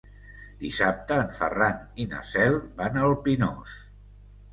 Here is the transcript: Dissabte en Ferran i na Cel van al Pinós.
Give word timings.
Dissabte 0.61 1.17
en 1.23 1.27
Ferran 1.39 1.83
i 2.05 2.07
na 2.13 2.21
Cel 2.29 2.57
van 2.81 2.97
al 3.03 3.15
Pinós. 3.29 3.77